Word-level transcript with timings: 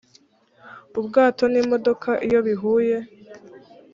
ubwato 0.99 1.43
n 1.53 1.55
imodoka 1.61 2.09
iyobihuye 2.25 2.97